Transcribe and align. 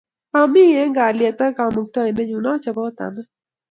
Ami 0.41 0.63
eng' 0.81 0.95
kalyet 0.97 1.39
ak 1.45 1.53
Kamuktaindet 1.57 2.27
nyun. 2.27 2.49
Achobot 2.53 2.97
ame. 3.05 3.21